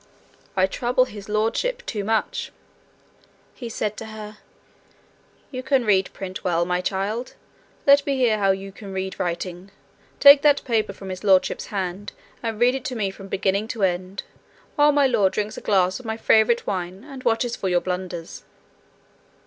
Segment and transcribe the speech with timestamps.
[0.57, 2.51] 'I trouble His Lordship too much,'
[3.53, 4.39] he said to her:
[5.51, 7.35] 'you can read print well, my child
[7.85, 9.69] let me hear how you can read writing.
[10.19, 13.83] Take that paper from His Lordship's hand, and read it to me from beginning to
[13.83, 14.23] end,
[14.75, 18.43] while my lord drinks a glass of my favourite wine, and watches for your blunders.'